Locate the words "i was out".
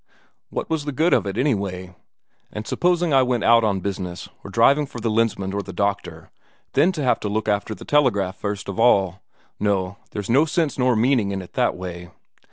3.13-3.63